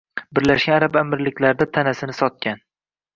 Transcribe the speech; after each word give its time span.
Birlashgan 0.37 0.75
arab 0.77 0.95
amirligida 1.01 1.67
tanasini 1.77 2.17
sotgan 2.21 2.65